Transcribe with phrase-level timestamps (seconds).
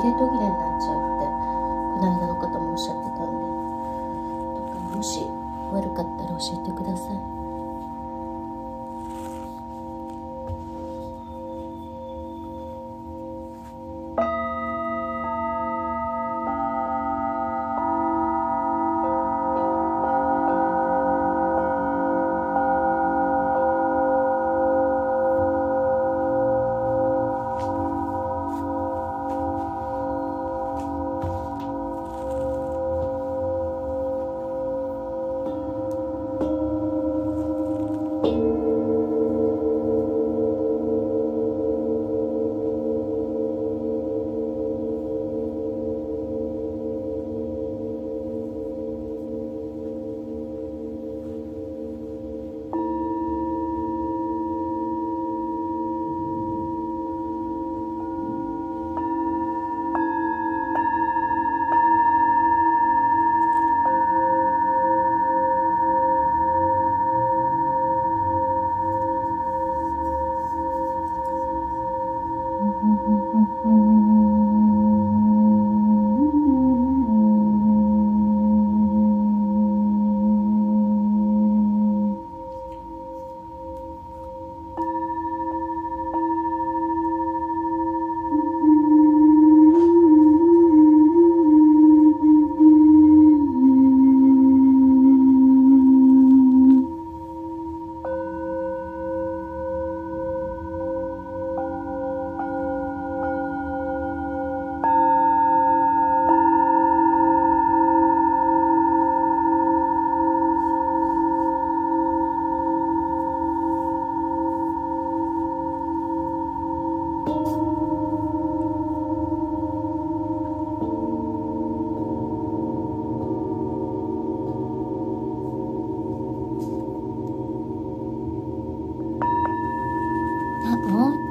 [0.00, 3.30] 切れ途切れになっちゃうってこの間の方もおっしゃってたん
[4.90, 5.28] でもし
[5.72, 7.39] 悪かったら教えてください。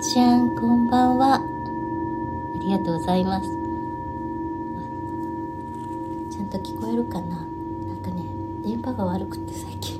[0.00, 1.34] ちゃんこんばんは。
[1.34, 1.42] あ
[2.58, 3.50] りがとうございます。
[3.50, 7.36] ちゃんと聞こえるかな？
[7.36, 7.42] な
[7.92, 8.24] んかね
[8.64, 9.99] 電波が悪くって最近。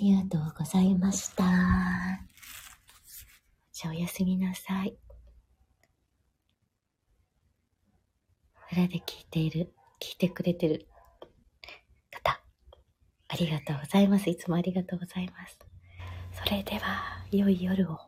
[0.00, 1.44] りがとうございました。
[3.72, 4.96] じゃあおやすみなさい。
[8.72, 10.86] 裏で聞いている、聞いてくれてる
[12.10, 12.40] 方、
[13.28, 14.30] ありがとうございます。
[14.30, 15.58] いつもありがとうございます。
[16.32, 17.98] それでは、良い夜を。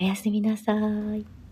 [0.00, 0.74] おやすみなさ
[1.16, 1.45] い。